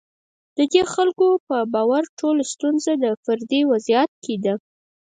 د 0.57 0.59
دې 0.71 0.81
خلکو 0.93 1.27
په 1.47 1.57
باور 1.73 2.03
ټوله 2.19 2.43
ستونزه 2.53 2.91
په 3.03 3.11
فردي 3.23 3.61
وضعیت 3.71 4.11
کې 4.23 4.35
ده. 4.43 4.53